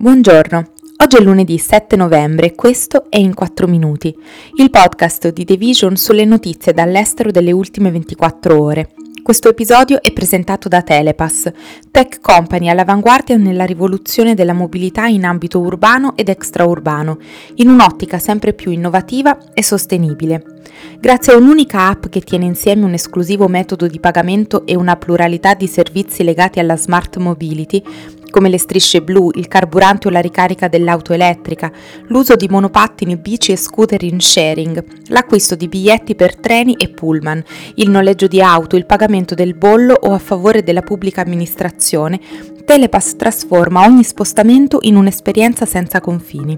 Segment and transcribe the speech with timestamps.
[0.00, 0.64] Buongiorno,
[1.02, 4.16] oggi è lunedì 7 novembre e questo è In 4 Minuti,
[4.54, 8.94] il podcast di The Vision sulle notizie dall'estero delle ultime 24 ore.
[9.22, 11.52] Questo episodio è presentato da Telepass,
[11.90, 17.18] tech company all'avanguardia nella rivoluzione della mobilità in ambito urbano ed extraurbano,
[17.56, 20.60] in un'ottica sempre più innovativa e sostenibile.
[20.98, 25.54] Grazie a un'unica app che tiene insieme un esclusivo metodo di pagamento e una pluralità
[25.54, 27.82] di servizi legati alla smart mobility,
[28.30, 31.70] come le strisce blu, il carburante o la ricarica dell'auto elettrica,
[32.06, 37.42] l'uso di monopattini, bici e scooter in sharing, l'acquisto di biglietti per treni e pullman,
[37.74, 42.20] il noleggio di auto, il pagamento del bollo o a favore della pubblica amministrazione,
[42.64, 46.56] Telepass trasforma ogni spostamento in un'esperienza senza confini.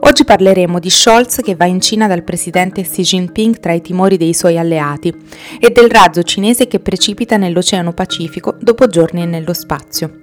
[0.00, 4.16] Oggi parleremo di Scholz che va in Cina dal presidente Xi Jinping tra i timori
[4.16, 5.14] dei suoi alleati
[5.60, 10.21] e del razzo cinese che precipita nell'Oceano Pacifico dopo giorni nello spazio.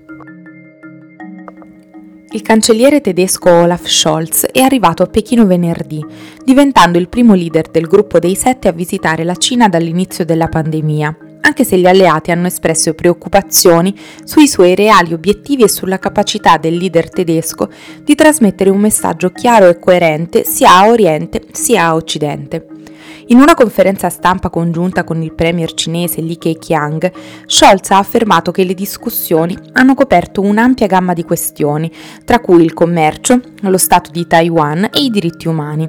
[2.32, 6.06] Il cancelliere tedesco Olaf Scholz è arrivato a Pechino venerdì,
[6.45, 11.18] diventando il primo leader del gruppo dei sette a visitare la Cina dall'inizio della pandemia,
[11.42, 16.78] anche se gli alleati hanno espresso preoccupazioni sui suoi reali obiettivi e sulla capacità del
[16.78, 17.68] leader tedesco
[18.03, 22.68] di trasmettere un messaggio chiaro e coerente sia a Oriente sia a Occidente.
[23.31, 27.11] In una conferenza stampa congiunta con il premier cinese Li Keqiang,
[27.45, 31.91] Scholz ha affermato che le discussioni hanno coperto un'ampia gamma di questioni,
[32.25, 35.88] tra cui il commercio, lo stato di Taiwan e i diritti umani.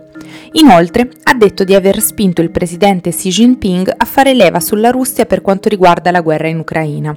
[0.52, 5.24] Inoltre ha detto di aver spinto il presidente Xi Jinping a fare leva sulla Russia
[5.24, 7.16] per quanto riguarda la guerra in Ucraina.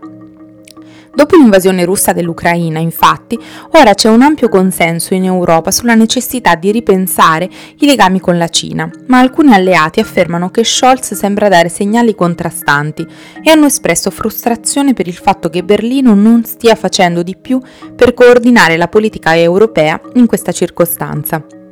[1.16, 3.40] Dopo l'invasione russa dell'Ucraina, infatti,
[3.74, 7.48] ora c'è un ampio consenso in Europa sulla necessità di ripensare
[7.78, 13.06] i legami con la Cina, ma alcuni alleati affermano che Scholz sembra dare segnali contrastanti
[13.44, 17.62] e hanno espresso frustrazione per il fatto che Berlino non stia facendo di più
[17.96, 21.63] per coordinare la politica europea in questa circostanza.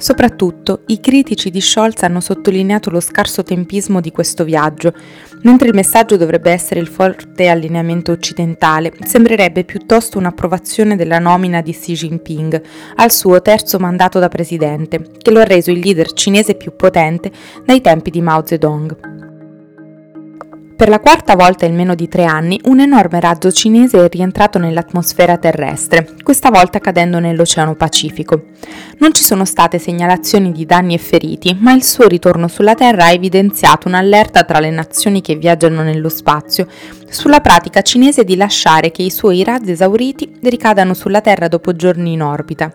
[0.00, 4.94] Soprattutto i critici di Scholz hanno sottolineato lo scarso tempismo di questo viaggio,
[5.42, 11.72] mentre il messaggio dovrebbe essere il forte allineamento occidentale, sembrerebbe piuttosto un'approvazione della nomina di
[11.72, 12.62] Xi Jinping
[12.96, 17.30] al suo terzo mandato da presidente, che lo ha reso il leader cinese più potente
[17.62, 19.19] dai tempi di Mao Zedong.
[20.80, 24.58] Per la quarta volta in meno di tre anni, un enorme razzo cinese è rientrato
[24.58, 28.44] nell'atmosfera terrestre, questa volta cadendo nell'Oceano Pacifico.
[28.96, 33.04] Non ci sono state segnalazioni di danni e feriti, ma il suo ritorno sulla Terra
[33.04, 36.66] ha evidenziato un'allerta tra le nazioni che viaggiano nello spazio
[37.10, 42.12] sulla pratica cinese di lasciare che i suoi razzi esauriti ricadano sulla Terra dopo giorni
[42.12, 42.70] in orbita.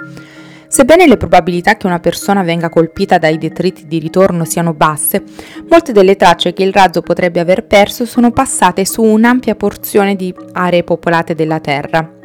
[0.76, 5.24] Sebbene le probabilità che una persona venga colpita dai detriti di ritorno siano basse,
[5.70, 10.36] molte delle tracce che il razzo potrebbe aver perso sono passate su un'ampia porzione di
[10.52, 12.25] aree popolate della Terra.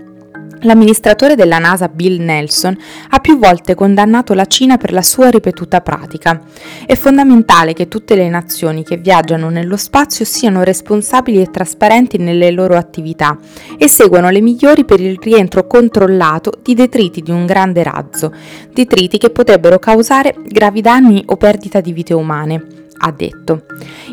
[0.63, 2.77] L'amministratore della NASA Bill Nelson
[3.09, 6.41] ha più volte condannato la Cina per la sua ripetuta pratica.
[6.85, 12.51] È fondamentale che tutte le nazioni che viaggiano nello spazio siano responsabili e trasparenti nelle
[12.51, 13.39] loro attività
[13.79, 18.35] e seguano le migliori per il rientro controllato di detriti di un grande razzo,
[18.73, 23.65] detriti che potrebbero causare gravi danni o perdita di vite umane ha detto.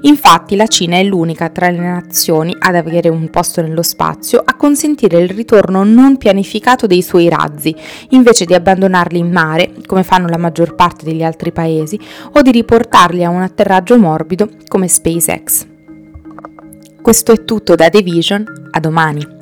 [0.01, 4.55] Infatti la Cina è l'unica tra le nazioni ad avere un posto nello spazio a
[4.55, 7.75] consentire il ritorno non pianificato dei suoi razzi,
[8.09, 11.99] invece di abbandonarli in mare, come fanno la maggior parte degli altri paesi,
[12.33, 15.65] o di riportarli a un atterraggio morbido come SpaceX.
[17.01, 19.36] Questo è tutto da The Vision, a domani.